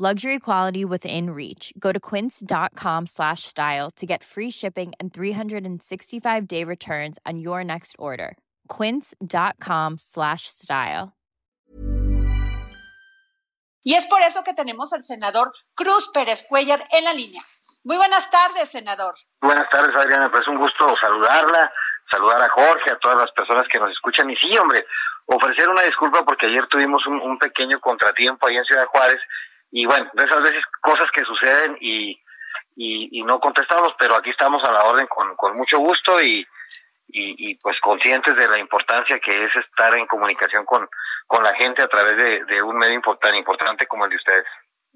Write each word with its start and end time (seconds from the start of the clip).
Luxury 0.00 0.38
quality 0.38 0.84
within 0.84 1.30
reach. 1.30 1.72
Go 1.76 1.90
to 1.90 1.98
quince.com 1.98 3.06
slash 3.06 3.42
style 3.42 3.90
to 3.96 4.06
get 4.06 4.22
free 4.22 4.48
shipping 4.48 4.92
and 5.00 5.12
365 5.12 6.46
day 6.46 6.62
returns 6.62 7.18
on 7.26 7.40
your 7.40 7.64
next 7.64 7.96
order. 7.98 8.36
Quince.com 8.68 9.98
slash 9.98 10.46
style. 10.46 11.16
Y 13.82 13.94
es 13.94 14.06
por 14.06 14.20
eso 14.20 14.44
que 14.44 14.54
tenemos 14.54 14.92
al 14.92 15.02
senador 15.02 15.50
Cruz 15.74 16.08
Pérez 16.14 16.46
Cuellar 16.48 16.86
en 16.92 17.02
la 17.02 17.12
línea. 17.12 17.42
Muy 17.82 17.96
buenas 17.96 18.30
tardes, 18.30 18.68
senador. 18.68 19.14
Buenas 19.40 19.68
tardes, 19.68 19.96
Adriana. 19.96 20.30
Pues 20.30 20.46
un 20.46 20.58
gusto 20.58 20.94
saludarla, 21.00 21.72
saludar 22.08 22.40
a 22.40 22.48
Jorge, 22.50 22.92
a 22.92 22.98
todas 23.00 23.18
las 23.18 23.32
personas 23.32 23.66
que 23.68 23.80
nos 23.80 23.90
escuchan. 23.90 24.30
Y 24.30 24.36
sí, 24.36 24.56
hombre, 24.58 24.86
ofrecer 25.26 25.68
una 25.68 25.82
disculpa 25.82 26.24
porque 26.24 26.46
ayer 26.46 26.68
tuvimos 26.68 27.04
un, 27.08 27.20
un 27.20 27.36
pequeño 27.36 27.80
contratiempo 27.80 28.46
ahí 28.46 28.58
en 28.58 28.64
Ciudad 28.64 28.86
Juárez 28.86 29.20
y 29.70 29.86
bueno, 29.86 30.10
esas 30.14 30.42
veces 30.42 30.64
cosas 30.80 31.10
que 31.12 31.24
suceden 31.24 31.76
y, 31.80 32.18
y, 32.76 33.22
no 33.22 33.40
contestamos, 33.40 33.94
pero 33.98 34.16
aquí 34.16 34.30
estamos 34.30 34.62
a 34.64 34.72
la 34.72 34.80
orden 34.80 35.06
con, 35.08 35.34
con 35.36 35.54
mucho 35.54 35.78
gusto 35.78 36.20
y, 36.20 36.46
y, 37.08 37.54
pues 37.56 37.76
conscientes 37.80 38.36
de 38.36 38.48
la 38.48 38.58
importancia 38.58 39.18
que 39.18 39.36
es 39.36 39.54
estar 39.56 39.94
en 39.94 40.06
comunicación 40.06 40.64
con, 40.64 40.88
con 41.26 41.42
la 41.42 41.54
gente 41.54 41.82
a 41.82 41.88
través 41.88 42.16
de, 42.16 42.44
de 42.44 42.62
un 42.62 42.76
medio 42.76 43.00
tan 43.20 43.34
importante 43.34 43.86
como 43.86 44.04
el 44.04 44.10
de 44.10 44.16
ustedes. 44.16 44.46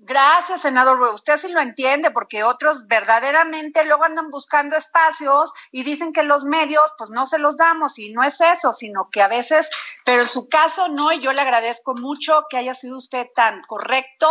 Gracias, 0.04 0.62
senador. 0.62 1.00
Usted 1.00 1.38
sí 1.38 1.48
lo 1.52 1.60
entiende, 1.60 2.10
porque 2.10 2.42
otros 2.42 2.88
verdaderamente 2.88 3.84
luego 3.84 4.04
andan 4.04 4.30
buscando 4.30 4.74
espacios 4.74 5.52
y 5.70 5.84
dicen 5.84 6.12
que 6.12 6.24
los 6.24 6.44
medios, 6.44 6.82
pues 6.98 7.10
no 7.10 7.26
se 7.26 7.38
los 7.38 7.56
damos, 7.56 7.98
y 7.98 8.12
no 8.12 8.22
es 8.22 8.40
eso, 8.40 8.72
sino 8.72 9.10
que 9.10 9.22
a 9.22 9.28
veces, 9.28 9.70
pero 10.04 10.22
en 10.22 10.28
su 10.28 10.48
caso 10.48 10.88
no, 10.88 11.12
y 11.12 11.20
yo 11.20 11.32
le 11.32 11.40
agradezco 11.40 11.94
mucho 11.94 12.46
que 12.50 12.56
haya 12.56 12.74
sido 12.74 12.96
usted 12.96 13.28
tan 13.34 13.62
correcto 13.62 14.28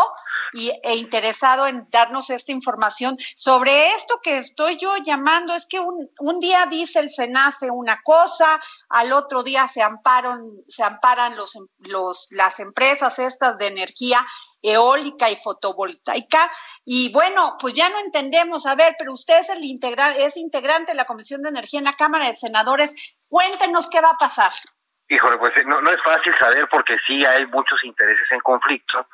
y, 0.52 0.72
e 0.84 0.96
interesado 0.96 1.68
en 1.68 1.88
darnos 1.90 2.32
esta 2.32 2.52
información 2.52 3.18
sobre 3.36 3.94
esto 3.94 4.20
que 4.22 4.40
estoy 4.40 4.76
yo 4.78 4.98
llamando. 4.98 5.56
Es 5.56 5.68
que 5.68 5.80
un, 5.80 6.10
un 6.20 6.40
día 6.42 6.66
dice 6.66 7.00
el 7.00 7.10
SENACE 7.10 7.72
una 7.72 8.02
cosa, 8.04 8.60
al 8.90 9.14
otro 9.14 9.42
día 9.42 9.68
se 9.70 9.82
amparan, 9.82 10.42
se 10.68 10.84
amparan 10.84 11.38
los, 11.38 11.58
los, 11.80 12.28
las 12.32 12.60
empresas 12.60 13.20
estas 13.20 13.58
de 13.58 13.68
energía 13.68 14.26
eólica 14.62 15.30
y 15.30 15.36
fotovoltaica. 15.36 16.52
Y 16.86 17.12
bueno, 17.14 17.58
pues 17.60 17.74
ya 17.74 17.90
no 17.90 18.00
entendemos, 18.00 18.66
a 18.66 18.76
ver, 18.76 18.96
pero 18.98 19.14
usted 19.14 19.40
es, 19.40 19.50
el 19.50 19.64
integra 19.64 20.12
es 20.12 20.38
integrante 20.38 20.92
de 20.92 20.98
la 20.98 21.06
Comisión 21.06 21.42
de 21.42 21.50
Energía 21.50 21.80
en 21.80 21.86
la 21.86 21.96
Cámara 21.96 22.26
de 22.26 22.36
Senadores. 22.36 22.96
Cuéntenos 23.28 23.90
qué 23.90 24.02
va 24.02 24.12
a 24.12 24.18
pasar. 24.18 24.52
Híjole, 25.10 25.38
pues 25.38 25.52
no, 25.66 25.80
es 25.90 26.02
fácil 26.04 26.34
saber 26.40 26.68
porque 26.70 26.96
sí 27.06 27.26
hay 27.26 27.46
muchos 27.48 27.84
intereses 27.84 28.32
en 28.32 28.40
conflicto. 28.40 29.06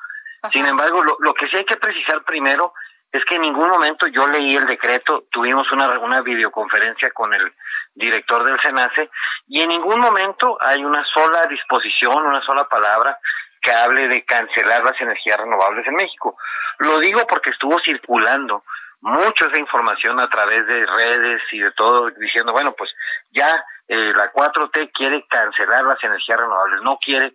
Sin 0.51 0.65
embargo, 0.65 1.03
lo, 1.03 1.17
lo, 1.19 1.33
que 1.33 1.47
sí 1.47 1.57
hay 1.57 1.65
que 1.65 1.77
precisar 1.77 2.23
primero 2.23 2.73
es 3.11 3.23
que 3.25 3.35
en 3.35 3.41
ningún 3.41 3.69
momento 3.69 4.07
yo 4.07 4.27
leí 4.27 4.55
el 4.55 4.65
decreto, 4.65 5.25
tuvimos 5.31 5.69
una, 5.71 5.87
una 5.99 6.21
videoconferencia 6.21 7.11
con 7.11 7.33
el 7.33 7.51
director 7.95 8.43
del 8.43 8.59
SENACE 8.61 9.09
y 9.47 9.61
en 9.61 9.69
ningún 9.69 9.99
momento 9.99 10.57
hay 10.61 10.83
una 10.83 11.03
sola 11.05 11.41
disposición, 11.49 12.25
una 12.25 12.41
sola 12.45 12.67
palabra 12.69 13.17
que 13.61 13.71
hable 13.71 14.07
de 14.07 14.23
cancelar 14.25 14.83
las 14.83 14.99
energías 14.99 15.37
renovables 15.37 15.85
en 15.87 15.95
México. 15.95 16.37
Lo 16.79 16.99
digo 16.99 17.25
porque 17.27 17.49
estuvo 17.49 17.79
circulando 17.79 18.63
mucho 19.01 19.47
esa 19.47 19.59
información 19.59 20.19
a 20.19 20.29
través 20.29 20.65
de 20.65 20.85
redes 20.85 21.41
y 21.51 21.59
de 21.59 21.71
todo, 21.71 22.09
diciendo, 22.11 22.51
bueno, 22.51 22.73
pues 22.73 22.89
ya 23.31 23.63
eh, 23.87 24.13
la 24.15 24.31
4T 24.31 24.91
quiere 24.93 25.25
cancelar 25.27 25.83
las 25.83 26.03
energías 26.03 26.39
renovables, 26.39 26.81
no 26.81 26.97
quiere 26.97 27.33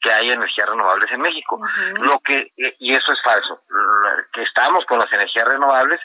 que 0.00 0.12
haya 0.12 0.34
energías 0.34 0.68
renovables 0.68 1.10
en 1.12 1.20
México. 1.20 1.58
Lo 2.00 2.18
que 2.18 2.52
eh, 2.56 2.76
y 2.80 2.92
eso 2.92 3.12
es 3.12 3.22
falso. 3.22 3.62
Que 4.32 4.42
estamos 4.42 4.84
con 4.86 4.98
las 4.98 5.12
energías 5.12 5.46
renovables, 5.46 6.00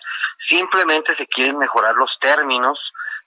simplemente 0.48 1.16
se 1.16 1.26
quieren 1.28 1.58
mejorar 1.58 1.96
los 1.96 2.12
términos 2.22 2.80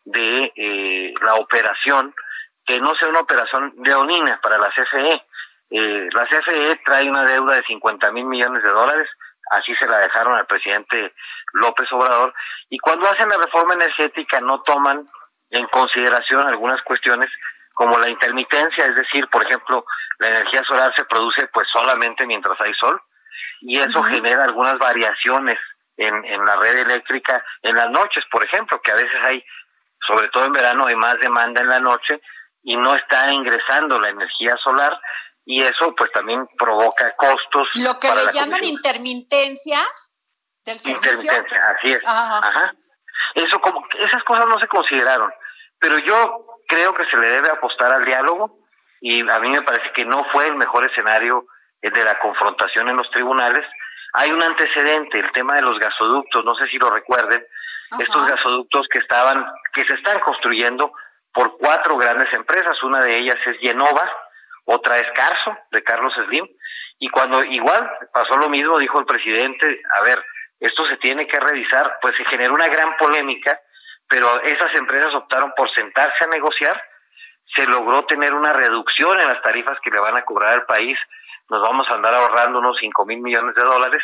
de 0.04 0.52
eh, 0.56 1.14
la 1.22 1.34
operación, 1.34 2.14
que 2.64 2.78
no 2.78 2.94
sea 2.94 3.08
una 3.08 3.20
operación 3.20 3.74
leonina 3.82 4.38
para 4.40 4.58
la 4.58 4.70
CFE, 4.70 5.22
eh, 5.70 6.08
la 6.12 6.26
CFE 6.26 6.80
trae 6.84 7.08
una 7.08 7.24
deuda 7.24 7.56
de 7.56 7.62
50 7.62 8.10
mil 8.10 8.24
millones 8.26 8.62
de 8.62 8.70
dólares, 8.70 9.08
así 9.52 9.74
se 9.76 9.86
la 9.86 9.98
dejaron 9.98 10.36
al 10.36 10.46
presidente 10.46 11.14
López 11.54 11.90
Obrador, 11.92 12.34
y 12.68 12.78
cuando 12.78 13.08
hacen 13.08 13.28
la 13.28 13.36
reforma 13.36 13.74
energética 13.74 14.40
no 14.40 14.62
toman 14.62 15.06
en 15.50 15.66
consideración 15.68 16.46
algunas 16.46 16.82
cuestiones 16.82 17.30
como 17.74 17.98
la 17.98 18.08
intermitencia, 18.08 18.84
es 18.84 18.94
decir, 18.94 19.28
por 19.28 19.44
ejemplo, 19.44 19.84
la 20.18 20.28
energía 20.28 20.62
solar 20.64 20.92
se 20.96 21.04
produce 21.04 21.46
pues 21.52 21.66
solamente 21.72 22.26
mientras 22.26 22.60
hay 22.60 22.74
sol, 22.74 23.00
y 23.60 23.78
eso 23.78 24.02
genera 24.02 24.44
algunas 24.44 24.76
variaciones 24.78 25.58
en, 25.96 26.24
en 26.24 26.44
la 26.44 26.56
red 26.56 26.78
eléctrica 26.78 27.44
en 27.62 27.76
las 27.76 27.90
noches, 27.90 28.24
por 28.30 28.44
ejemplo, 28.44 28.80
que 28.82 28.92
a 28.92 28.96
veces 28.96 29.18
hay, 29.22 29.44
sobre 30.06 30.28
todo 30.28 30.46
en 30.46 30.52
verano, 30.52 30.86
hay 30.86 30.96
más 30.96 31.18
demanda 31.20 31.60
en 31.60 31.68
la 31.68 31.80
noche 31.80 32.20
y 32.62 32.76
no 32.76 32.94
está 32.94 33.30
ingresando 33.32 33.98
la 33.98 34.10
energía 34.10 34.56
solar, 34.62 34.98
y 35.44 35.62
eso 35.62 35.94
pues 35.96 36.10
también 36.12 36.46
provoca 36.58 37.14
costos. 37.16 37.68
Lo 37.74 37.98
que 37.98 38.08
le 38.08 38.32
llaman 38.32 38.64
intermitencias 38.64 40.12
del 40.64 40.78
servicio. 40.78 41.10
Intermitencia, 41.12 41.76
así 41.76 41.92
es. 41.92 42.00
Ajá. 42.06 42.74
Eso 43.34 43.60
como 43.60 43.86
esas 43.98 44.22
cosas 44.24 44.46
no 44.46 44.58
se 44.58 44.66
consideraron, 44.66 45.30
pero 45.78 45.98
yo 45.98 46.46
creo 46.68 46.94
que 46.94 47.04
se 47.06 47.16
le 47.16 47.30
debe 47.30 47.50
apostar 47.50 47.92
al 47.92 48.04
diálogo 48.04 48.58
y 49.00 49.28
a 49.28 49.38
mí 49.38 49.50
me 49.50 49.62
parece 49.62 49.90
que 49.94 50.04
no 50.04 50.24
fue 50.32 50.48
el 50.48 50.56
mejor 50.56 50.84
escenario 50.84 51.46
de 51.80 52.04
la 52.04 52.18
confrontación 52.18 52.88
en 52.88 52.96
los 52.96 53.10
tribunales. 53.10 53.64
Hay 54.12 54.30
un 54.30 54.42
antecedente, 54.42 55.18
el 55.18 55.32
tema 55.32 55.54
de 55.54 55.62
los 55.62 55.78
gasoductos, 55.78 56.44
no 56.44 56.54
sé 56.56 56.66
si 56.68 56.78
lo 56.78 56.90
recuerden, 56.90 57.44
estos 57.98 58.28
gasoductos 58.28 58.86
que 58.92 58.98
estaban 58.98 59.44
que 59.72 59.84
se 59.84 59.94
están 59.94 60.20
construyendo 60.20 60.92
por 61.32 61.56
cuatro 61.58 61.96
grandes 61.96 62.32
empresas, 62.34 62.80
una 62.82 63.00
de 63.00 63.18
ellas 63.18 63.38
es 63.46 63.58
Genova, 63.58 64.10
otra 64.72 64.96
es 64.96 65.06
Carso, 65.14 65.56
de 65.72 65.82
Carlos 65.82 66.14
Slim, 66.26 66.46
y 67.00 67.08
cuando 67.08 67.42
igual 67.42 67.90
pasó 68.12 68.36
lo 68.36 68.48
mismo, 68.48 68.78
dijo 68.78 69.00
el 69.00 69.06
presidente, 69.06 69.82
a 69.98 70.02
ver, 70.02 70.24
esto 70.60 70.86
se 70.86 70.96
tiene 70.98 71.26
que 71.26 71.40
revisar, 71.40 71.98
pues 72.00 72.14
se 72.16 72.24
generó 72.26 72.54
una 72.54 72.68
gran 72.68 72.96
polémica, 72.96 73.58
pero 74.08 74.40
esas 74.42 74.72
empresas 74.78 75.12
optaron 75.14 75.52
por 75.56 75.68
sentarse 75.74 76.24
a 76.24 76.28
negociar, 76.28 76.80
se 77.56 77.66
logró 77.66 78.04
tener 78.04 78.32
una 78.32 78.52
reducción 78.52 79.20
en 79.20 79.28
las 79.28 79.42
tarifas 79.42 79.78
que 79.82 79.90
le 79.90 79.98
van 79.98 80.16
a 80.16 80.24
cobrar 80.24 80.52
al 80.54 80.66
país, 80.66 80.96
nos 81.48 81.60
vamos 81.62 81.88
a 81.88 81.94
andar 81.94 82.14
ahorrando 82.14 82.60
unos 82.60 82.76
5 82.78 83.04
mil 83.06 83.18
millones 83.20 83.56
de 83.56 83.64
dólares, 83.64 84.02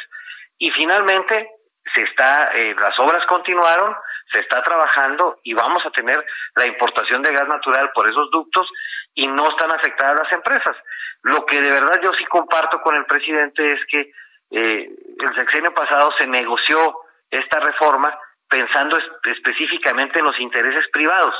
y 0.59 0.71
finalmente 0.72 1.49
se 1.94 2.03
está, 2.03 2.50
eh, 2.55 2.75
las 2.75 2.99
obras 2.99 3.25
continuaron, 3.26 3.94
se 4.32 4.41
está 4.41 4.62
trabajando 4.62 5.38
y 5.44 5.55
vamos 5.55 5.84
a 5.87 5.91
tener 5.91 6.25
la 6.56 6.66
importación 6.66 7.22
de 7.22 7.32
gas 7.32 7.47
natural 7.47 7.93
por 7.94 8.09
esos 8.09 8.28
ductos 8.32 8.69
y 9.16 9.27
no 9.27 9.49
están 9.49 9.75
afectadas 9.75 10.21
las 10.22 10.32
empresas. 10.32 10.77
Lo 11.22 11.44
que 11.47 11.60
de 11.60 11.71
verdad 11.71 12.00
yo 12.03 12.12
sí 12.12 12.25
comparto 12.27 12.81
con 12.82 12.94
el 12.94 13.06
presidente 13.06 13.72
es 13.72 13.81
que 13.91 14.12
eh, 14.50 14.91
el 15.19 15.34
sexenio 15.34 15.75
pasado 15.75 16.12
se 16.19 16.28
negoció 16.28 17.00
esta 17.31 17.59
reforma 17.59 18.16
pensando 18.49 18.97
específicamente 19.25 20.21
en 20.21 20.26
los 20.26 20.38
intereses 20.38 20.84
privados. 20.93 21.35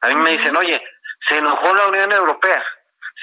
A 0.00 0.08
mí 0.08 0.14
me 0.14 0.30
dicen, 0.30 0.56
oye, 0.56 0.80
se 1.28 1.38
enojó 1.38 1.74
la 1.74 1.88
Unión 1.88 2.12
Europea, 2.12 2.64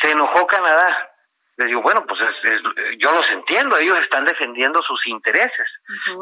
se 0.02 0.12
enojó 0.12 0.46
Canadá. 0.46 1.10
Les 1.56 1.68
digo, 1.68 1.82
bueno, 1.82 2.06
pues 2.06 2.20
yo 2.98 3.12
los 3.12 3.30
entiendo, 3.32 3.78
ellos 3.78 3.98
están 4.04 4.26
defendiendo 4.26 4.82
sus 4.82 5.08
intereses 5.08 5.68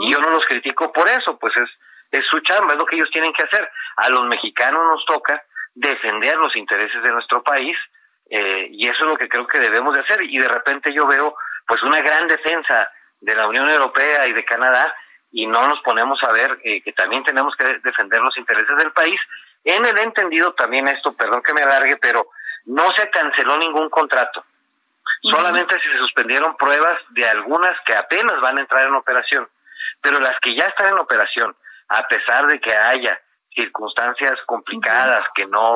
y 0.01 0.11
yo 0.11 0.19
no 0.19 0.29
los 0.29 0.45
critico 0.45 0.91
por 0.91 1.07
eso, 1.07 1.37
pues 1.39 1.55
es, 1.55 1.69
es 2.11 2.25
su 2.27 2.39
chamba, 2.41 2.73
es 2.73 2.79
lo 2.79 2.85
que 2.85 2.95
ellos 2.95 3.09
tienen 3.11 3.33
que 3.33 3.43
hacer. 3.43 3.69
A 3.95 4.09
los 4.09 4.25
mexicanos 4.25 4.85
nos 4.87 5.05
toca 5.05 5.41
defender 5.73 6.35
los 6.37 6.55
intereses 6.55 7.01
de 7.03 7.11
nuestro 7.11 7.43
país 7.43 7.77
eh, 8.29 8.67
y 8.71 8.85
eso 8.85 9.03
es 9.03 9.09
lo 9.09 9.17
que 9.17 9.27
creo 9.27 9.47
que 9.47 9.59
debemos 9.59 9.93
de 9.93 10.01
hacer. 10.01 10.21
Y 10.23 10.37
de 10.37 10.47
repente 10.47 10.93
yo 10.93 11.05
veo 11.07 11.35
pues 11.67 11.81
una 11.83 12.01
gran 12.01 12.27
defensa 12.27 12.89
de 13.19 13.35
la 13.35 13.47
Unión 13.47 13.69
Europea 13.69 14.27
y 14.27 14.33
de 14.33 14.45
Canadá 14.45 14.93
y 15.31 15.47
no 15.47 15.67
nos 15.67 15.81
ponemos 15.81 16.19
a 16.23 16.33
ver 16.33 16.59
eh, 16.63 16.81
que 16.81 16.93
también 16.93 17.23
tenemos 17.23 17.55
que 17.55 17.65
defender 17.83 18.21
los 18.21 18.37
intereses 18.37 18.77
del 18.77 18.91
país. 18.91 19.19
En 19.63 19.85
el 19.85 19.97
entendido 19.99 20.53
también 20.53 20.87
esto 20.87 21.13
perdón 21.13 21.43
que 21.43 21.53
me 21.53 21.61
alargue 21.61 21.97
pero 21.97 22.27
no 22.65 22.87
se 22.95 23.09
canceló 23.09 23.57
ningún 23.57 23.89
contrato. 23.89 24.43
Solamente 25.23 25.75
se 25.79 25.97
suspendieron 25.97 26.57
pruebas 26.57 26.97
de 27.09 27.25
algunas 27.25 27.77
que 27.85 27.95
apenas 27.95 28.41
van 28.41 28.57
a 28.57 28.61
entrar 28.61 28.87
en 28.87 28.95
operación 28.95 29.47
pero 30.01 30.19
las 30.19 30.39
que 30.41 30.55
ya 30.55 30.65
están 30.65 30.89
en 30.89 30.99
operación 30.99 31.55
a 31.89 32.07
pesar 32.07 32.47
de 32.47 32.59
que 32.59 32.75
haya 32.75 33.19
circunstancias 33.53 34.39
complicadas, 34.45 35.25
que 35.35 35.45
no, 35.45 35.75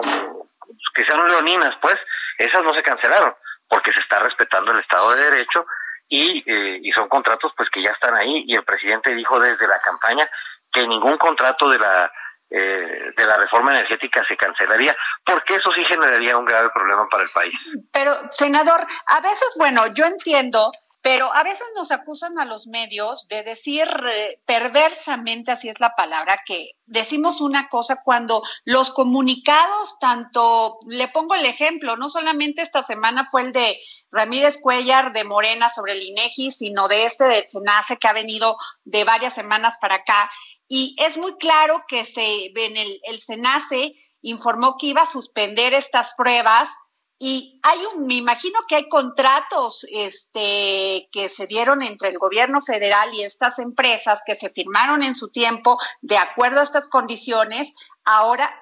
que 0.94 1.06
sean 1.06 1.28
leoninas, 1.28 1.76
pues, 1.82 1.96
esas 2.38 2.64
no 2.64 2.74
se 2.74 2.84
cancelaron, 2.84 3.34
porque 3.68 3.92
se 3.94 4.00
está 4.00 4.20
respetando 4.20 4.72
el 4.72 4.80
Estado 4.80 5.12
de 5.12 5.24
Derecho 5.32 5.66
y, 6.08 6.44
eh, 6.46 6.80
y 6.82 6.92
son 6.92 7.10
contratos 7.10 7.52
pues 7.58 7.70
que 7.70 7.82
ya 7.82 7.90
están 7.90 8.16
ahí 8.16 8.44
y 8.48 8.56
el 8.56 8.64
presidente 8.64 9.14
dijo 9.16 9.40
desde 9.40 9.68
la 9.68 9.80
campaña 9.80 10.30
que 10.72 10.86
ningún 10.88 11.18
contrato 11.18 11.68
de 11.70 11.80
la 11.80 12.12
eh, 12.52 13.12
de 13.18 13.26
la 13.26 13.38
reforma 13.38 13.72
energética 13.72 14.24
se 14.28 14.38
cancelaría, 14.38 14.96
porque 15.26 15.56
eso 15.56 15.72
sí 15.72 15.84
generaría 15.90 16.38
un 16.38 16.46
grave 16.46 16.70
problema 16.70 17.08
para 17.10 17.24
el 17.24 17.30
país. 17.34 17.54
Pero, 17.92 18.12
senador, 18.30 18.82
a 19.08 19.20
veces, 19.22 19.56
bueno, 19.58 19.82
yo 19.96 20.06
entiendo 20.06 20.72
pero 21.06 21.32
a 21.32 21.44
veces 21.44 21.68
nos 21.76 21.92
acusan 21.92 22.40
a 22.40 22.46
los 22.46 22.66
medios 22.66 23.28
de 23.28 23.44
decir 23.44 23.88
eh, 24.12 24.42
perversamente, 24.44 25.52
así 25.52 25.70
es 25.70 25.80
la 25.80 25.94
palabra, 25.96 26.42
que 26.44 26.72
decimos 26.88 27.42
una 27.42 27.70
cosa 27.70 28.02
cuando 28.04 28.42
los 28.64 28.90
comunicados, 28.90 30.00
tanto, 30.00 30.80
le 30.88 31.08
pongo 31.10 31.36
el 31.36 31.46
ejemplo, 31.46 31.96
no 31.96 32.10
solamente 32.10 32.64
esta 32.64 32.82
semana 32.82 33.24
fue 33.24 33.44
el 33.44 33.52
de 33.52 33.78
Ramírez 34.12 34.58
Cuellar 34.60 35.14
de 35.14 35.26
Morena 35.26 35.70
sobre 35.70 35.92
el 35.92 36.02
INEGI, 36.02 36.50
sino 36.50 36.88
de 36.88 37.06
este 37.06 37.26
de 37.26 37.48
SENACE 37.52 37.98
que 37.98 38.08
ha 38.08 38.14
venido 38.14 38.58
de 38.84 39.04
varias 39.04 39.36
semanas 39.36 39.76
para 39.80 39.98
acá. 39.98 40.32
Y 40.68 40.96
es 40.98 41.18
muy 41.18 41.36
claro 41.38 41.84
que 41.88 42.04
se, 42.04 42.48
en 42.48 42.78
el, 42.78 43.00
el 43.04 43.20
SENACE 43.20 43.94
informó 44.22 44.76
que 44.80 44.88
iba 44.88 45.04
a 45.04 45.06
suspender 45.06 45.76
estas 45.76 46.16
pruebas 46.16 46.72
y 47.18 47.60
hay 47.64 47.80
un, 47.86 48.06
me 48.06 48.16
imagino 48.16 48.60
que 48.68 48.76
hay 48.76 48.90
contratos 48.90 49.86
este, 49.90 51.08
que 51.12 51.30
se 51.30 51.48
dieron 51.48 51.82
entre 51.82 52.10
el 52.10 52.18
gobierno 52.18 52.60
federal 52.60 53.14
y 53.14 53.24
estas 53.24 53.60
empresas 53.60 54.22
que 54.26 54.36
se 54.36 54.50
firmaron 54.50 55.02
en 55.02 55.16
su 55.16 55.30
tiempo 55.30 55.78
de 56.02 56.18
acuerdo 56.18 56.60
a 56.60 56.64
estas 56.64 56.90
condiciones. 56.90 57.74
Ahora, 58.04 58.54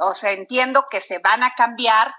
o 0.00 0.14
sea, 0.14 0.32
entiendo 0.32 0.86
que 0.90 1.00
se 1.00 1.20
van 1.20 1.44
a 1.44 1.54
cambiar 1.54 2.12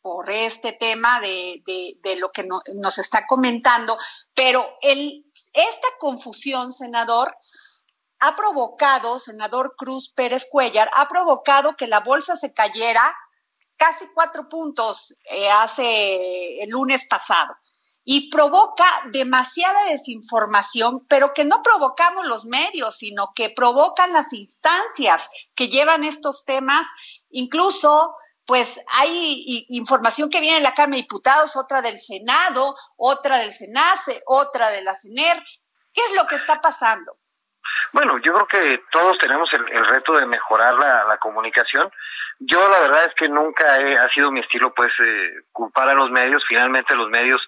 por 0.00 0.28
este 0.28 0.72
tema 0.72 1.20
de, 1.20 1.62
de, 2.02 2.16
lo 2.16 2.32
que 2.32 2.44
nos 2.74 2.98
está 2.98 3.24
comentando, 3.24 3.96
pero 4.34 4.76
el, 4.82 5.24
esta 5.52 5.88
confusión, 6.00 6.72
senador, 6.72 7.32
ha 8.18 8.34
provocado, 8.34 9.20
senador 9.20 9.76
Cruz 9.76 10.10
Pérez 10.10 10.48
Cuellar, 10.50 10.90
ha 10.96 11.06
provocado 11.06 11.76
que 11.76 11.86
la 11.86 12.00
bolsa 12.00 12.36
se 12.36 12.52
cayera 12.52 13.14
casi 13.82 14.06
cuatro 14.14 14.48
puntos 14.48 15.12
eh, 15.24 15.50
hace 15.50 16.62
el 16.62 16.70
lunes 16.70 17.04
pasado 17.08 17.52
y 18.04 18.30
provoca 18.30 18.84
demasiada 19.10 19.86
desinformación, 19.86 21.04
pero 21.08 21.34
que 21.34 21.44
no 21.44 21.64
provocamos 21.64 22.28
los 22.28 22.44
medios, 22.44 22.96
sino 22.96 23.32
que 23.34 23.50
provocan 23.50 24.12
las 24.12 24.32
instancias 24.34 25.30
que 25.56 25.66
llevan 25.66 26.04
estos 26.04 26.44
temas. 26.44 26.86
Incluso, 27.30 28.14
pues 28.46 28.80
hay 28.98 29.66
información 29.70 30.30
que 30.30 30.40
viene 30.40 30.58
de 30.58 30.62
la 30.62 30.74
Cámara 30.74 30.98
de 30.98 31.02
Diputados, 31.02 31.56
otra 31.56 31.82
del 31.82 31.98
Senado, 31.98 32.76
otra 32.96 33.38
del 33.38 33.52
SENACE, 33.52 34.22
otra 34.26 34.70
de 34.70 34.82
la 34.82 34.94
CENER. 34.94 35.42
¿Qué 35.92 36.02
es 36.08 36.16
lo 36.16 36.28
que 36.28 36.36
está 36.36 36.60
pasando? 36.60 37.16
Bueno, 37.92 38.18
yo 38.24 38.32
creo 38.32 38.46
que 38.46 38.82
todos 38.92 39.18
tenemos 39.18 39.48
el, 39.52 39.86
reto 39.86 40.12
de 40.12 40.26
mejorar 40.26 40.74
la, 40.74 41.18
comunicación. 41.18 41.90
Yo 42.38 42.68
la 42.68 42.80
verdad 42.80 43.04
es 43.06 43.14
que 43.14 43.28
nunca 43.28 43.76
he, 43.80 43.98
ha 43.98 44.08
sido 44.10 44.30
mi 44.30 44.40
estilo 44.40 44.72
pues 44.74 44.92
eh, 45.04 45.42
culpar 45.52 45.88
a 45.88 45.94
los 45.94 46.10
medios. 46.10 46.42
Finalmente 46.48 46.94
los 46.94 47.08
medios 47.08 47.40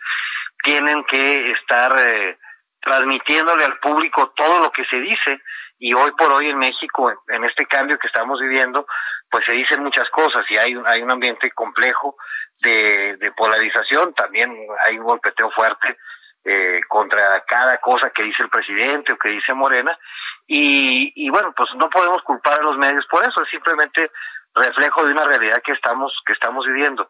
tienen 0.63 1.05
que 1.05 1.53
estar 1.53 1.95
eh, 2.09 2.39
transmitiéndole 2.81 3.65
al 3.65 3.79
público 3.79 4.33
todo 4.37 4.63
lo 4.63 4.71
que 4.71 4.85
se 4.85 4.97
dice 4.97 5.43
y 5.79 5.93
hoy 5.95 6.13
por 6.13 6.31
hoy 6.33 6.49
en 6.49 6.59
México, 6.59 7.13
en 7.29 7.45
este 7.45 7.67
cambio 7.67 7.99
que 7.99 8.07
estamos 8.07 8.41
viviendo, 8.41 8.87
pues 9.31 9.45
se 9.47 9.53
dicen 9.55 9.83
muchas 9.83 10.09
cosas 10.11 10.45
y 10.49 10.57
hay, 10.57 10.75
hay 10.87 11.03
un 11.03 11.11
ambiente 11.11 11.51
complejo 11.51 12.17
de, 12.63 13.17
de 13.17 13.33
polarización, 13.33 14.15
también 14.15 14.57
hay 14.87 14.99
un 14.99 15.05
golpeteo 15.05 15.51
fuerte 15.51 15.97
eh, 16.45 16.81
contra 16.89 17.43
cada 17.47 17.79
cosa 17.79 18.11
que 18.11 18.23
dice 18.23 18.43
el 18.43 18.51
presidente 18.51 19.13
o 19.13 19.19
que 19.19 19.31
dice 19.31 19.55
Morena. 19.55 19.99
Y, 20.47 21.13
y 21.17 21.31
bueno, 21.31 21.55
pues 21.57 21.71
no 21.77 21.89
podemos 21.89 22.23
culpar 22.23 22.61
a 22.61 22.63
los 22.63 22.77
medios 22.77 23.07
por 23.07 23.23
eso, 23.27 23.43
es 23.43 23.49
simplemente 23.49 24.11
reflejo 24.55 25.05
de 25.05 25.13
una 25.13 25.25
realidad 25.25 25.63
que 25.63 25.73
estamos 25.73 26.13
que 26.27 26.33
estamos 26.33 26.67
viviendo. 26.67 27.09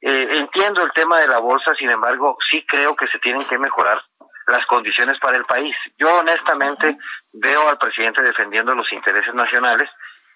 Eh, 0.00 0.38
entiendo 0.38 0.82
el 0.82 0.92
tema 0.92 1.18
de 1.18 1.28
la 1.28 1.38
bolsa, 1.38 1.74
sin 1.74 1.90
embargo, 1.90 2.36
sí 2.50 2.64
creo 2.66 2.96
que 2.96 3.06
se 3.08 3.18
tienen 3.18 3.46
que 3.46 3.58
mejorar 3.58 4.02
las 4.46 4.66
condiciones 4.66 5.18
para 5.20 5.36
el 5.36 5.44
país. 5.44 5.76
Yo 5.98 6.18
honestamente 6.18 6.96
veo 7.32 7.68
al 7.68 7.78
presidente 7.78 8.22
defendiendo 8.22 8.74
los 8.74 8.90
intereses 8.92 9.34
nacionales 9.34 9.88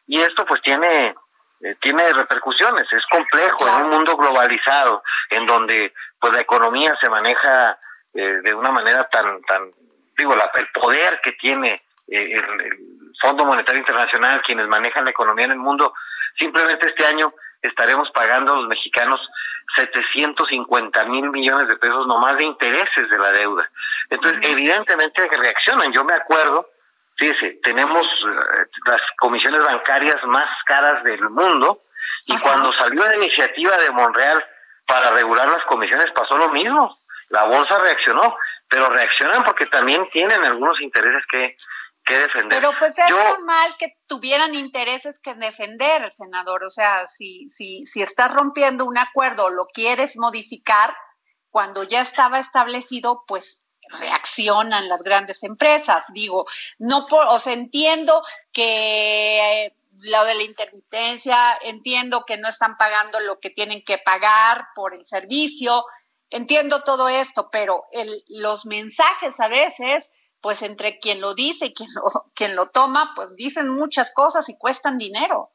y 0.07 0.21
esto 0.21 0.45
pues 0.45 0.61
tiene 0.63 1.15
eh, 1.61 1.77
tiene 1.81 2.13
repercusiones, 2.13 2.87
es 2.93 3.05
complejo 3.11 3.69
en 3.69 3.85
un 3.85 3.91
mundo 3.91 4.17
globalizado 4.17 5.03
en 5.31 5.47
donde 5.47 5.95
pues 6.21 6.33
la 6.33 6.41
economía 6.41 6.95
se 7.01 7.09
maneja 7.09 7.79
eh, 8.13 8.41
de 8.43 8.55
una 8.55 8.71
manera 8.71 9.09
tan, 9.09 9.41
tan 9.43 9.71
digo, 10.17 10.35
la, 10.37 10.51
el 10.55 10.69
poder 10.69 11.21
que 11.23 11.33
tiene 11.33 11.81
eh, 12.09 12.35
el, 12.37 12.95
Fondo 13.21 13.47
Monetario 13.47 13.81
Internacional, 13.81 14.43
quienes 14.43 14.67
manejan 14.69 15.05
la 15.05 15.11
economía 15.11 15.47
en 15.47 15.53
el 15.53 15.59
mundo, 15.59 15.95
simplemente 16.39 16.89
este 16.89 17.07
año 17.07 17.33
estaremos 17.63 18.11
pagando 18.11 18.53
a 18.53 18.57
los 18.57 18.69
mexicanos 18.69 19.21
750 19.77 21.05
mil 21.07 21.31
millones 21.31 21.69
de 21.69 21.77
pesos 21.77 22.07
nomás 22.07 22.37
de 22.37 22.45
intereses 22.45 23.11
de 23.11 23.19
la 23.19 23.31
deuda. 23.33 23.69
Entonces, 24.11 24.41
evidentemente 24.51 25.29
reaccionan. 25.31 25.93
Yo 25.93 26.05
me 26.05 26.15
acuerdo, 26.15 26.69
fíjese, 27.17 27.59
tenemos 27.63 28.03
eh, 28.03 28.67
las 28.87 29.01
comisiones 29.19 29.61
bancarias 29.61 30.23
más 30.27 30.49
caras 30.67 31.03
del 31.05 31.23
mundo 31.31 31.81
y 32.29 32.39
cuando 32.39 32.71
salió 32.75 33.03
la 33.05 33.17
iniciativa 33.17 33.77
de 33.79 33.91
Monreal 33.91 34.45
para 34.87 35.11
regular 35.13 35.49
las 35.49 35.65
comisiones 35.65 36.11
pasó 36.15 36.37
lo 36.37 36.51
mismo 36.51 36.95
la 37.35 37.45
bolsa 37.45 37.79
reaccionó, 37.79 38.37
pero 38.69 38.89
reaccionan 38.89 39.45
porque 39.45 39.67
también 39.67 40.09
tienen 40.11 40.43
algunos 40.45 40.81
intereses 40.81 41.23
que, 41.31 41.57
que 42.05 42.19
defender. 42.19 42.61
Pero 42.61 42.73
pues 42.79 42.99
es 42.99 43.09
normal 43.09 43.77
que 43.79 43.97
tuvieran 44.07 44.55
intereses 44.55 45.19
que 45.21 45.35
defender, 45.35 46.11
senador. 46.13 46.65
O 46.65 46.71
sea, 46.71 47.07
si, 47.07 47.49
si, 47.49 47.85
si 47.87 48.03
estás 48.03 48.33
rompiendo 48.33 48.85
un 48.85 48.99
acuerdo 48.99 49.47
o 49.47 49.51
lo 49.51 49.67
quieres 49.67 50.17
modificar, 50.17 50.95
cuando 51.51 51.85
ya 51.85 52.01
estaba 52.01 52.41
establecido, 52.41 53.25
pues 53.27 53.65
reaccionan 54.01 54.89
las 54.89 55.03
grandes 55.03 55.43
empresas. 55.43 56.05
Digo, 56.13 56.47
no 56.79 57.07
por, 57.07 57.27
o 57.29 57.39
sea, 57.39 57.53
entiendo 57.53 58.23
que 58.53 59.67
eh, 59.67 59.77
lo 60.01 60.25
de 60.25 60.35
la 60.35 60.43
intermitencia, 60.43 61.37
entiendo 61.63 62.25
que 62.27 62.37
no 62.37 62.49
están 62.49 62.77
pagando 62.77 63.21
lo 63.21 63.39
que 63.39 63.51
tienen 63.51 63.85
que 63.85 63.99
pagar 63.99 64.67
por 64.75 64.95
el 64.95 65.07
servicio, 65.07 65.85
entiendo 66.31 66.83
todo 66.83 67.09
esto, 67.09 67.49
pero 67.51 67.87
el, 67.93 68.25
los 68.29 68.67
mensajes 68.67 69.39
a 69.41 69.49
veces, 69.49 70.11
pues 70.45 70.61
entre 70.61 70.99
quien 70.99 71.23
lo 71.23 71.35
dice 71.35 71.65
y 71.65 71.75
quien 71.75 71.89
lo, 71.97 72.03
quien 72.37 72.55
lo 72.55 72.69
toma, 72.69 73.13
pues 73.17 73.35
dicen 73.35 73.75
muchas 73.75 74.13
cosas 74.13 74.47
y 74.51 74.59
cuestan 74.59 74.99
dinero. 74.99 75.49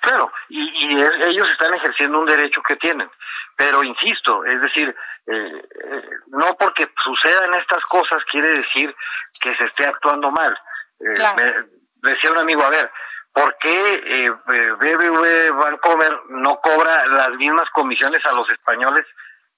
Claro, 0.00 0.32
y, 0.48 0.58
y 0.58 1.02
ellos 1.26 1.46
están 1.52 1.74
ejerciendo 1.74 2.18
un 2.18 2.24
derecho 2.24 2.62
que 2.66 2.76
tienen, 2.76 3.08
pero 3.54 3.84
insisto, 3.84 4.44
es 4.46 4.62
decir, 4.62 4.88
eh, 4.88 5.62
eh, 5.84 6.10
no 6.28 6.56
porque 6.58 6.88
sucedan 7.04 7.52
estas 7.54 7.84
cosas 7.84 8.24
quiere 8.30 8.48
decir 8.48 8.94
que 9.40 9.54
se 9.56 9.64
esté 9.64 9.84
actuando 9.84 10.30
mal. 10.30 10.58
Eh, 11.00 11.68
decía 11.96 12.32
un 12.32 12.38
amigo, 12.38 12.62
a 12.62 12.70
ver, 12.70 12.90
¿por 13.32 13.56
qué 13.58 13.92
eh, 13.92 14.30
BBV 14.30 15.52
Bancomer 15.52 16.20
no 16.30 16.58
cobra 16.60 17.06
las 17.08 17.30
mismas 17.36 17.68
comisiones 17.70 18.24
a 18.24 18.34
los 18.34 18.48
españoles 18.50 19.06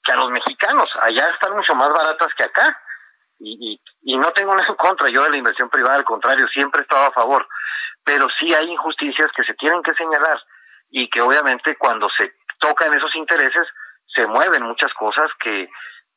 que 0.03 0.13
a 0.13 0.17
los 0.17 0.31
mexicanos. 0.31 0.99
Allá 1.03 1.29
están 1.35 1.55
mucho 1.55 1.75
más 1.75 1.91
baratas 1.93 2.29
que 2.37 2.45
acá. 2.45 2.77
Y, 3.41 3.81
y, 4.03 4.19
no 4.19 4.31
tengo 4.33 4.55
nada 4.55 4.69
en 4.69 4.77
contra 4.77 5.09
yo 5.11 5.25
de 5.25 5.31
la 5.31 5.39
inversión 5.39 5.69
privada, 5.71 5.97
al 5.97 6.05
contrario, 6.05 6.47
siempre 6.49 6.81
he 6.81 6.83
estado 6.83 7.07
a 7.07 7.13
favor. 7.13 7.47
Pero 8.05 8.29
sí 8.39 8.53
hay 8.55 8.67
injusticias 8.71 9.31
que 9.35 9.45
se 9.45 9.55
tienen 9.55 9.83
que 9.83 9.95
señalar 9.95 10.41
y 10.91 11.09
que 11.09 11.21
obviamente 11.21 11.77
cuando 11.77 12.09
se 12.11 12.35
tocan 12.59 12.93
esos 12.95 13.15
intereses 13.15 13.67
se 14.15 14.27
mueven 14.27 14.65
muchas 14.65 14.93
cosas 14.95 15.31
que, 15.41 15.69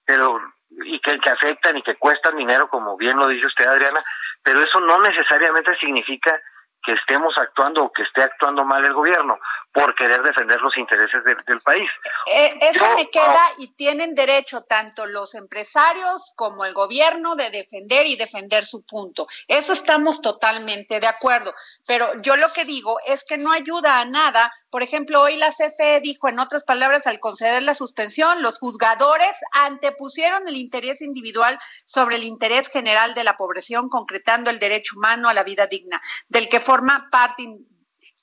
pero 0.05 0.39
y 0.85 0.99
que, 0.99 1.19
que 1.19 1.29
afectan 1.29 1.77
y 1.77 1.83
que 1.83 1.95
cuestan 1.95 2.35
dinero, 2.35 2.67
como 2.67 2.97
bien 2.97 3.17
lo 3.17 3.27
dice 3.27 3.45
usted, 3.45 3.67
Adriana, 3.67 3.99
pero 4.43 4.59
eso 4.61 4.79
no 4.79 4.97
necesariamente 4.99 5.77
significa 5.77 6.39
que 6.81 6.93
estemos 6.93 7.37
actuando 7.37 7.83
o 7.83 7.91
que 7.93 8.03
esté 8.03 8.23
actuando 8.23 8.65
mal 8.65 8.83
el 8.83 8.93
gobierno 8.93 9.37
por 9.73 9.95
querer 9.95 10.21
defender 10.21 10.61
los 10.61 10.77
intereses 10.77 11.23
del 11.23 11.59
país. 11.61 11.89
Eh, 12.27 12.59
eso 12.61 12.85
me 12.95 13.09
queda 13.09 13.41
y 13.57 13.67
tienen 13.73 14.13
derecho 14.13 14.61
tanto 14.61 15.07
los 15.07 15.33
empresarios 15.33 16.31
como 16.35 16.63
el 16.63 16.75
gobierno 16.75 17.35
de 17.35 17.49
defender 17.49 18.05
y 18.05 18.15
defender 18.15 18.65
su 18.65 18.83
punto. 18.83 19.27
Eso 19.47 19.73
estamos 19.73 20.21
totalmente 20.21 20.99
de 20.99 21.07
acuerdo. 21.07 21.53
Pero 21.87 22.05
yo 22.21 22.35
lo 22.35 22.49
que 22.53 22.65
digo 22.65 22.99
es 23.07 23.23
que 23.23 23.37
no 23.37 23.51
ayuda 23.51 23.99
a 23.99 24.05
nada. 24.05 24.53
Por 24.69 24.83
ejemplo, 24.83 25.21
hoy 25.21 25.37
la 25.37 25.49
CFE 25.49 26.01
dijo, 26.01 26.29
en 26.29 26.39
otras 26.39 26.63
palabras, 26.63 27.07
al 27.07 27.19
conceder 27.19 27.63
la 27.63 27.73
suspensión, 27.73 28.43
los 28.43 28.59
juzgadores 28.59 29.39
antepusieron 29.53 30.47
el 30.47 30.57
interés 30.57 31.01
individual 31.01 31.57
sobre 31.85 32.17
el 32.17 32.23
interés 32.23 32.69
general 32.69 33.15
de 33.15 33.23
la 33.23 33.37
población, 33.37 33.89
concretando 33.89 34.51
el 34.51 34.59
derecho 34.59 34.97
humano 34.97 35.29
a 35.29 35.33
la 35.33 35.43
vida 35.43 35.65
digna, 35.65 35.99
del 36.27 36.47
que 36.47 36.59
forma 36.59 37.07
parte 37.11 37.43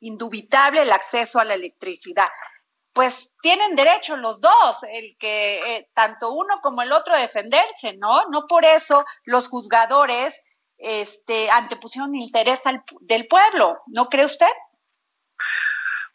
indubitable 0.00 0.82
el 0.82 0.92
acceso 0.92 1.38
a 1.38 1.44
la 1.44 1.54
electricidad. 1.54 2.28
Pues 2.92 3.32
tienen 3.40 3.76
derecho 3.76 4.16
los 4.16 4.40
dos, 4.40 4.82
el 4.90 5.16
que 5.18 5.76
eh, 5.76 5.88
tanto 5.94 6.32
uno 6.32 6.60
como 6.60 6.82
el 6.82 6.92
otro 6.92 7.16
defenderse, 7.16 7.96
¿no? 7.96 8.26
No 8.30 8.46
por 8.48 8.64
eso 8.64 9.04
los 9.24 9.48
juzgadores 9.48 10.42
este, 10.76 11.50
antepusieron 11.50 12.14
interés 12.14 12.62
del 13.00 13.28
pueblo, 13.28 13.78
¿no 13.86 14.06
cree 14.06 14.24
usted? 14.24 14.46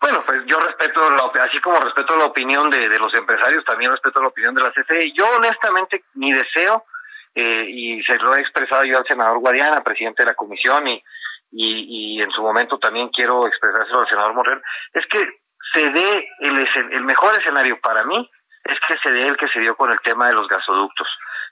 Bueno, 0.02 0.22
pues 0.26 0.42
yo 0.46 0.60
respeto, 0.60 1.02
así 1.42 1.60
como 1.62 1.80
respeto 1.80 2.16
la 2.18 2.26
opinión 2.26 2.70
de, 2.70 2.88
los 3.00 3.14
empresarios, 3.14 3.64
también 3.66 3.92
respeto 3.92 4.22
la 4.22 4.28
opinión 4.28 4.54
de 4.54 4.62
la 4.62 4.72
CFE. 4.72 5.14
Yo 5.18 5.26
honestamente 5.38 6.04
mi 6.14 6.34
deseo, 6.34 6.86
eh, 7.34 7.66
y 7.68 8.04
se 8.04 8.16
lo 8.18 8.36
he 8.36 8.42
expresado 8.42 8.84
yo 8.84 8.98
al 8.98 9.08
senador 9.08 9.40
Guadiana, 9.40 9.84
presidente 9.84 10.24
de 10.24 10.30
la 10.30 10.36
comisión, 10.36 10.88
y, 10.88 11.02
y, 11.58 12.22
en 12.22 12.32
su 12.32 12.42
momento 12.42 12.78
también 12.78 13.10
quiero 13.10 13.48
expresárselo 13.48 14.02
al 14.02 14.10
senador 14.10 14.34
Morel, 14.34 14.62
es 14.94 15.06
que 15.08 15.20
se 15.74 15.90
dé 15.90 16.28
el, 16.40 16.68
el 16.92 17.04
mejor 17.06 17.34
escenario 17.40 17.80
para 17.82 18.04
mí, 18.04 18.30
es 18.64 18.78
que 18.88 18.98
se 18.98 19.12
dé 19.12 19.28
el 19.28 19.38
que 19.38 19.48
se 19.50 19.60
dio 19.60 19.76
con 19.76 19.92
el 19.92 20.00
tema 20.02 20.28
de 20.28 20.34
los 20.34 20.48
gasoductos 20.48 21.08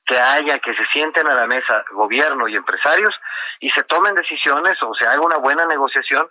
que 0.05 0.17
haya, 0.17 0.60
que 0.60 0.74
se 0.74 0.86
sienten 0.91 1.27
a 1.27 1.36
la 1.36 1.48
mesa 1.48 1.86
gobierno 1.91 2.48
y 2.48 2.55
empresarios 2.55 3.15
y 3.60 3.69
se 3.69 3.83
tomen 3.83 4.15
decisiones 4.15 4.77
o 4.81 4.93
se 4.93 5.07
haga 5.07 5.22
una 5.22 5.38
buena 5.38 5.65
negociación 5.65 6.27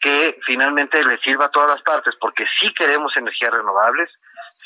que 0.00 0.38
finalmente 0.44 1.02
le 1.02 1.18
sirva 1.18 1.46
a 1.46 1.50
todas 1.50 1.70
las 1.70 1.82
partes, 1.82 2.14
porque 2.20 2.44
sí 2.60 2.74
queremos 2.74 3.16
energías 3.16 3.52
renovables, 3.52 4.10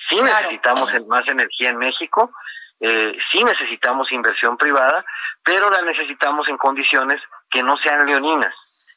sí 0.08 0.16
necesitamos 0.16 0.92
más 1.06 1.28
energía 1.28 1.70
en 1.70 1.78
México, 1.78 2.32
eh, 2.80 3.16
sí 3.30 3.44
necesitamos 3.44 4.10
inversión 4.10 4.56
privada, 4.56 5.04
pero 5.44 5.70
la 5.70 5.82
necesitamos 5.82 6.48
en 6.48 6.56
condiciones 6.56 7.20
que 7.50 7.62
no 7.62 7.76
sean 7.78 8.07
leoninas 8.07 8.55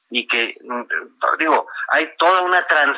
y 0.10 0.28
que 0.28 0.54
mm, 0.68 0.84
digo 1.40 1.68
hay 1.90 2.10
toda 2.18 2.42
una, 2.42 2.62
trans, 2.64 2.98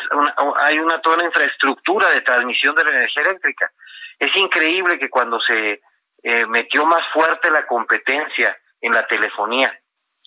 hay 0.58 0.80
una 0.80 1.00
toda 1.02 1.18
una 1.18 1.26
infraestructura 1.26 2.10
de 2.10 2.22
transmisión 2.22 2.76
de 2.76 2.84
la 2.84 2.92
energía 2.92 3.24
eléctrica 3.24 3.72
es 4.20 4.36
increíble 4.36 4.98
que 5.00 5.10
cuando 5.10 5.40
se 5.42 5.82
eh, 6.24 6.46
metió 6.46 6.86
más 6.86 7.04
fuerte 7.12 7.52
la 7.52 7.66
competencia 7.66 8.58
en 8.80 8.94
la 8.94 9.06
telefonía 9.08 9.78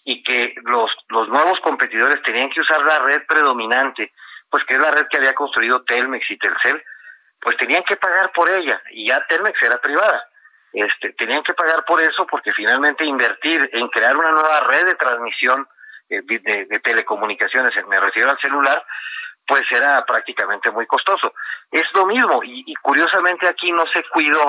y 0.05 0.23
que 0.23 0.55
los, 0.65 0.91
los 1.09 1.29
nuevos 1.29 1.59
competidores 1.61 2.23
tenían 2.23 2.51
que 2.51 2.61
usar 2.61 2.83
la 2.83 2.99
red 3.01 3.23
predominante, 3.27 4.13
pues 4.51 4.65
que 4.65 4.75
es 4.75 4.81
la 4.81 4.91
red 4.91 5.07
que 5.11 5.17
había 5.19 5.35
construido 5.35 5.83
Telmex 5.85 6.31
y 6.31 6.39
Telcel, 6.39 6.83
pues 7.41 7.57
tenían 7.57 7.83
que 7.85 7.97
pagar 7.97 8.31
por 8.33 8.51
ella 8.51 8.81
y 8.91 9.09
ya 9.09 9.25
Telmex 9.27 9.61
era 9.63 9.79
privada. 9.79 10.29
Este, 10.77 11.15
tenían 11.15 11.43
que 11.43 11.55
pagar 11.55 11.87
por 11.87 12.03
eso 12.03 12.27
porque 12.27 12.53
finalmente 12.53 13.03
invertir 13.03 13.71
en 13.73 13.89
crear 13.89 14.15
una 14.15 14.31
nueva 14.31 14.61
red 14.61 14.85
de 14.85 14.95
transmisión 14.95 15.67
eh, 16.11 16.21
de, 16.21 16.81
telecomunicaciones, 16.85 17.73
me 17.87 17.99
refiero 17.99 18.29
al 18.29 18.39
celular, 18.39 18.85
pues 19.47 19.63
era 19.71 20.05
prácticamente 20.05 20.71
muy 20.71 20.87
costoso. 20.87 21.33
Es 21.71 21.85
lo 21.95 22.05
mismo 22.05 22.43
y, 22.45 22.63
y 22.67 22.75
curiosamente 22.75 23.49
aquí 23.49 23.73
no 23.73 23.85
se 23.91 24.03
cuidó 24.11 24.43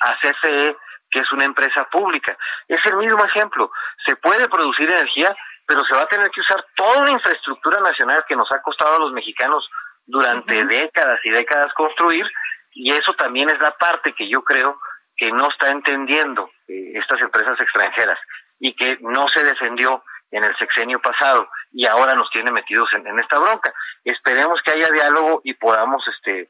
a 0.00 0.18
CFE 0.20 0.76
que 1.10 1.20
es 1.20 1.32
una 1.32 1.46
empresa 1.46 1.88
pública. 1.90 2.36
Es 2.68 2.84
el 2.84 2.98
mismo 2.98 3.24
ejemplo. 3.24 3.72
Se 4.06 4.16
puede 4.16 4.50
producir 4.50 4.86
energía, 4.86 5.34
pero 5.66 5.82
se 5.84 5.96
va 5.96 6.02
a 6.02 6.08
tener 6.08 6.30
que 6.30 6.42
usar 6.42 6.62
toda 6.76 7.00
una 7.00 7.12
infraestructura 7.12 7.80
nacional 7.80 8.22
que 8.28 8.36
nos 8.36 8.52
ha 8.52 8.60
costado 8.60 8.96
a 8.96 9.00
los 9.00 9.12
mexicanos 9.12 9.66
durante 10.04 10.62
décadas 10.66 11.20
y 11.24 11.30
décadas 11.30 11.72
construir, 11.72 12.26
y 12.72 12.92
eso 12.92 13.14
también 13.14 13.48
es 13.48 13.58
la 13.60 13.72
parte 13.78 14.12
que 14.12 14.28
yo 14.28 14.42
creo 14.42 14.78
que 15.20 15.30
no 15.30 15.48
está 15.50 15.68
entendiendo 15.68 16.50
eh, 16.66 16.92
estas 16.94 17.20
empresas 17.20 17.60
extranjeras 17.60 18.18
y 18.58 18.74
que 18.74 18.96
no 19.02 19.26
se 19.28 19.44
defendió 19.44 20.02
en 20.30 20.44
el 20.44 20.56
sexenio 20.56 20.98
pasado 20.98 21.46
y 21.72 21.86
ahora 21.86 22.14
nos 22.14 22.30
tiene 22.30 22.50
metidos 22.50 22.88
en, 22.94 23.06
en 23.06 23.20
esta 23.20 23.38
bronca. 23.38 23.70
Esperemos 24.02 24.58
que 24.64 24.72
haya 24.72 24.90
diálogo 24.90 25.42
y 25.44 25.52
podamos, 25.54 26.02
este, 26.08 26.48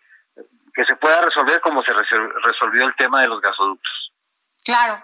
que 0.73 0.85
se 0.85 0.95
pueda 0.97 1.21
resolver 1.21 1.61
como 1.61 1.83
se 1.83 1.93
resolvió 1.93 2.87
el 2.87 2.95
tema 2.95 3.23
de 3.23 3.29
los 3.29 3.41
gasoductos. 3.41 4.13
Claro. 4.65 5.03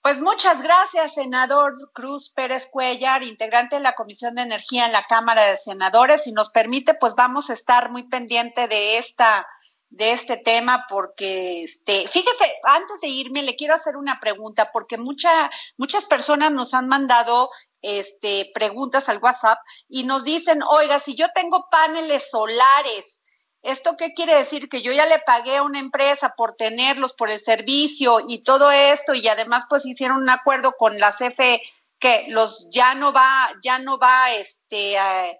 Pues 0.00 0.20
muchas 0.20 0.62
gracias, 0.62 1.14
senador 1.14 1.74
Cruz 1.92 2.32
Pérez 2.34 2.66
Cuellar, 2.72 3.22
integrante 3.22 3.76
de 3.76 3.82
la 3.82 3.92
Comisión 3.92 4.34
de 4.34 4.42
Energía 4.42 4.86
en 4.86 4.92
la 4.92 5.02
Cámara 5.02 5.42
de 5.42 5.56
Senadores. 5.58 6.24
Si 6.24 6.32
nos 6.32 6.48
permite, 6.50 6.94
pues 6.94 7.14
vamos 7.14 7.50
a 7.50 7.52
estar 7.52 7.90
muy 7.90 8.08
pendiente 8.08 8.68
de 8.68 8.96
esta 8.96 9.46
de 9.92 10.12
este 10.12 10.38
tema 10.38 10.86
porque 10.88 11.64
este 11.64 12.08
fíjese 12.08 12.50
antes 12.64 13.02
de 13.02 13.08
irme 13.08 13.42
le 13.42 13.56
quiero 13.56 13.74
hacer 13.74 13.96
una 13.96 14.18
pregunta 14.20 14.70
porque 14.72 14.96
mucha, 14.96 15.50
muchas 15.76 16.06
personas 16.06 16.50
nos 16.50 16.72
han 16.72 16.88
mandado 16.88 17.50
este 17.82 18.50
preguntas 18.54 19.08
al 19.10 19.18
WhatsApp 19.18 19.58
y 19.88 20.04
nos 20.04 20.24
dicen 20.24 20.60
oiga 20.62 20.98
si 20.98 21.14
yo 21.14 21.26
tengo 21.34 21.66
paneles 21.70 22.30
solares 22.30 23.20
¿Esto 23.62 23.96
qué 23.96 24.12
quiere 24.12 24.34
decir? 24.34 24.68
Que 24.68 24.82
yo 24.82 24.92
ya 24.92 25.06
le 25.06 25.20
pagué 25.20 25.58
a 25.58 25.62
una 25.62 25.78
empresa 25.78 26.34
por 26.36 26.54
tenerlos, 26.54 27.12
por 27.12 27.30
el 27.30 27.38
servicio 27.38 28.18
y 28.26 28.42
todo 28.42 28.72
esto, 28.72 29.14
y 29.14 29.28
además 29.28 29.66
pues 29.70 29.86
hicieron 29.86 30.20
un 30.20 30.30
acuerdo 30.30 30.72
con 30.72 30.98
la 30.98 31.12
CFE 31.12 31.62
que 32.00 32.24
los 32.30 32.68
ya 32.72 32.96
no 32.96 33.12
va, 33.12 33.48
ya 33.62 33.78
no 33.78 33.98
va, 33.98 34.32
este, 34.32 34.94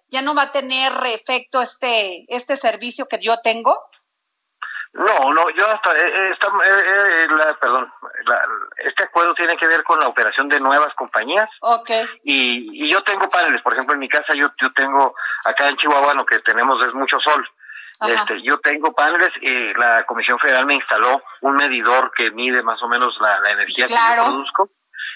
ya 0.09 0.23
no 0.23 0.37
va 0.37 0.43
a 0.43 0.53
tener 0.53 0.93
efecto 1.07 1.61
este, 1.61 2.25
este 2.29 2.57
servicio 2.57 3.07
que 3.07 3.19
yo 3.19 3.39
tengo. 3.39 3.77
No, 4.95 5.33
no, 5.33 5.49
yo 5.57 5.67
hasta, 5.71 5.93
eh, 5.93 6.15
eh, 6.15 6.35
eh 6.35 7.55
perdón, 7.59 7.91
este 8.77 9.05
acuerdo 9.05 9.33
tiene 9.35 9.57
que 9.57 9.67
ver 9.67 9.83
con 9.85 9.99
la 9.99 10.07
operación 10.07 10.49
de 10.49 10.61
nuevas 10.61 10.93
compañías. 10.95 11.49
Okay. 11.61 12.05
Y, 12.25 12.85
y 12.85 12.93
yo 12.93 13.03
tengo 13.03 13.29
paneles, 13.31 13.63
por 13.63 13.73
ejemplo, 13.73 13.95
en 13.95 14.01
mi 14.01 14.09
casa 14.09 14.35
yo, 14.35 14.49
yo 14.61 14.73
tengo, 14.75 15.15
acá 15.47 15.69
en 15.69 15.77
Chihuahua 15.79 16.13
lo 16.15 16.27
que 16.27 16.41
tenemos 16.41 16.77
es 16.87 16.93
mucho 16.93 17.19
sol. 17.21 17.49
Este, 18.07 18.43
yo 18.43 18.59
tengo 18.59 18.93
paneles 18.93 19.31
y 19.41 19.73
la 19.75 20.05
Comisión 20.07 20.39
Federal 20.41 20.67
me 20.67 20.75
instaló 20.75 21.23
un 21.43 21.55
medidor 21.55 22.11
que 22.17 22.31
mide 22.33 22.61
más 22.63 22.83
o 22.83 22.89
menos 22.89 23.17
la, 23.21 23.51
energía 23.53 23.87
que 23.87 23.95
yo 23.95 24.25
produzco. 24.25 24.71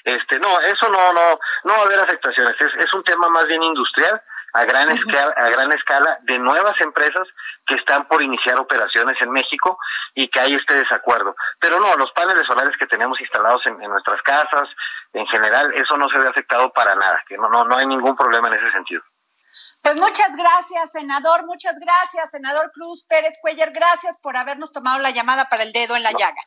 Este, 0.04 0.38
no, 0.38 0.60
eso 0.60 0.88
no, 0.88 1.12
no, 1.12 1.36
no 1.64 1.72
va 1.72 1.78
a 1.80 1.84
haber 1.84 1.98
afectaciones. 1.98 2.54
Es, 2.60 2.72
es 2.78 2.94
un 2.94 3.02
tema 3.02 3.28
más 3.28 3.44
bien 3.46 3.62
industrial 3.62 4.22
a 4.56 4.64
gran 4.64 4.90
escala, 4.90 5.34
a 5.36 5.48
gran 5.50 5.72
escala 5.72 6.18
de 6.22 6.38
nuevas 6.38 6.80
empresas 6.80 7.28
que 7.66 7.74
están 7.74 8.08
por 8.08 8.22
iniciar 8.22 8.58
operaciones 8.58 9.16
en 9.20 9.30
México 9.30 9.78
y 10.14 10.30
que 10.30 10.40
hay 10.40 10.54
este 10.54 10.74
desacuerdo. 10.74 11.36
Pero 11.60 11.78
no, 11.78 11.94
los 11.96 12.10
paneles 12.12 12.46
solares 12.46 12.76
que 12.78 12.86
tenemos 12.86 13.20
instalados 13.20 13.64
en, 13.66 13.82
en 13.82 13.90
nuestras 13.90 14.20
casas, 14.22 14.68
en 15.12 15.26
general, 15.26 15.72
eso 15.74 15.96
no 15.96 16.08
se 16.08 16.18
ve 16.18 16.28
afectado 16.28 16.72
para 16.72 16.94
nada, 16.94 17.22
que 17.28 17.36
no, 17.36 17.48
no, 17.48 17.64
no 17.64 17.76
hay 17.76 17.86
ningún 17.86 18.16
problema 18.16 18.48
en 18.48 18.54
ese 18.54 18.70
sentido. 18.72 19.02
Pues 19.82 19.96
muchas 19.96 20.36
gracias, 20.36 20.92
senador, 20.92 21.46
muchas 21.46 21.74
gracias, 21.78 22.30
senador 22.30 22.70
Cruz 22.72 23.06
Pérez 23.08 23.38
Cuellar, 23.40 23.70
gracias 23.72 24.18
por 24.20 24.36
habernos 24.36 24.72
tomado 24.72 24.98
la 24.98 25.10
llamada 25.10 25.48
para 25.48 25.62
el 25.62 25.72
dedo 25.72 25.96
en 25.96 26.02
la 26.02 26.12
llaga. 26.12 26.42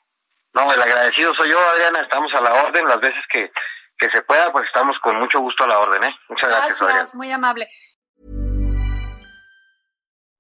No, 0.54 0.72
el 0.72 0.82
agradecido 0.82 1.34
soy 1.36 1.50
yo, 1.52 1.60
Adriana, 1.60 2.02
estamos 2.02 2.32
a 2.34 2.42
la 2.42 2.64
orden 2.64 2.88
las 2.88 3.00
veces 3.00 3.24
que, 3.32 3.52
que 3.98 4.10
se 4.12 4.22
pueda, 4.24 4.52
pues 4.52 4.66
estamos 4.66 4.98
con 5.00 5.20
mucho 5.20 5.40
gusto 5.40 5.64
a 5.64 5.68
la 5.68 5.80
orden, 5.80 6.04
¿eh? 6.04 6.16
Muchas 6.28 6.50
gracias, 6.50 6.82
gracias 6.82 7.16
muy 7.16 7.32
amable. 7.32 7.68